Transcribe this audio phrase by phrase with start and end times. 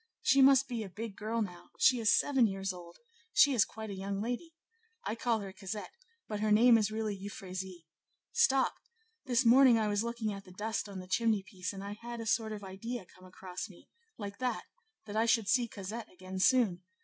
[0.23, 2.97] she must be a big girl now; she is seven years old;
[3.33, 4.55] she is quite a young lady;
[5.05, 5.91] I call her Cosette,
[6.27, 7.85] but her name is really Euphrasie.
[8.31, 8.73] Stop!
[9.27, 12.19] this morning I was looking at the dust on the chimney piece, and I had
[12.19, 14.63] a sort of idea come across me, like that,
[15.05, 16.81] that I should see Cosette again soon.